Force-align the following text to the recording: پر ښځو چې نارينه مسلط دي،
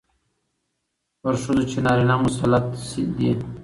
پر 1.21 1.33
ښځو 1.43 1.63
چې 1.71 1.77
نارينه 1.85 2.15
مسلط 2.25 2.65
دي، 3.17 3.31